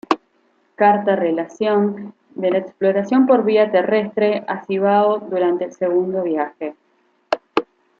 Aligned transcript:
Carta-relación 0.77 2.15
de 2.33 2.49
la 2.49 2.57
exploración 2.57 3.27
por 3.27 3.43
vía 3.43 3.69
terrestre 3.71 4.43
a 4.47 4.65
Cibao 4.65 5.19
durante 5.19 5.65
el 5.65 5.73
Segundo 5.73 6.23
Viaje. 6.23 6.75